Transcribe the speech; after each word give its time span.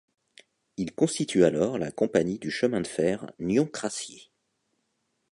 Ils 0.77 0.95
constituent 0.95 1.43
alors 1.43 1.77
la 1.77 1.91
compagnie 1.91 2.39
du 2.39 2.49
chemin 2.49 2.81
de 2.81 2.87
fer 2.87 3.31
Nyon-Crassier. 3.37 4.31